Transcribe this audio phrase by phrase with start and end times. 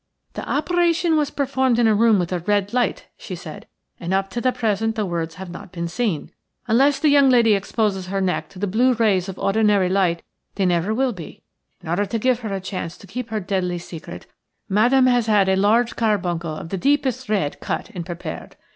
[0.33, 3.67] "The operation was performed in a room with a red light," she said,
[3.99, 6.31] "and up to the present the words have not been seen.
[6.67, 10.23] Unless the young lady exposes her neck to the blue rays of ordinary light
[10.55, 11.43] they never will be.
[11.83, 14.25] In order to give her a chance to keep her deadly secret
[14.67, 18.55] Madame has had a large carbuncle of the deepest red cut and prepared.